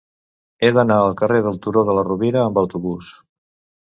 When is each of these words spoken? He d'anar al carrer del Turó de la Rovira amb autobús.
He 0.61 0.69
d'anar 0.77 0.97
al 1.01 1.13
carrer 1.19 1.41
del 1.49 1.59
Turó 1.67 1.85
de 1.91 1.97
la 1.99 2.07
Rovira 2.11 2.43
amb 2.47 2.59
autobús. 2.63 3.13